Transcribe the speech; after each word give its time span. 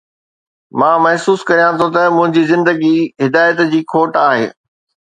مان 0.79 0.95
محسوس 1.05 1.39
ڪريان 1.49 1.73
ٿو 1.79 1.87
ته 1.95 2.03
منهنجي 2.15 2.43
زندگي 2.53 2.95
هدايت 3.25 3.57
جي 3.71 3.81
کوٽ 3.95 4.11
آهي 4.27 4.47